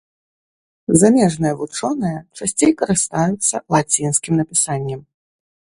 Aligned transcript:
Замежныя 1.01 1.53
вучоныя 1.59 2.17
часцей 2.39 2.73
карыстаюцца 2.81 3.55
лацінскім 3.75 4.33
напісаннем. 4.45 5.01